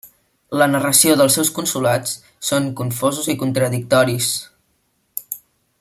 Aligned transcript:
La 0.59 0.67
narració 0.75 1.17
dels 1.19 1.35
seus 1.39 1.51
consolats 1.57 2.15
són 2.49 2.71
confosos 2.81 3.29
i 3.35 3.39
contradictoris. 3.45 4.35